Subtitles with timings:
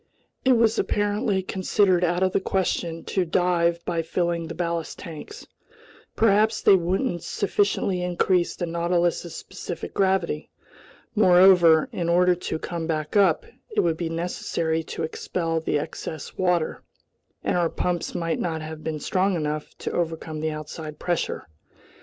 [0.43, 5.45] It was apparently considered out of the question to dive by filling the ballast tanks.
[6.15, 10.49] Perhaps they wouldn't sufficiently increase the Nautilus's specific gravity.
[11.13, 16.35] Moreover, in order to come back up, it would be necessary to expel the excess
[16.35, 16.81] water,
[17.43, 21.47] and our pumps might not have been strong enough to overcome the outside pressure.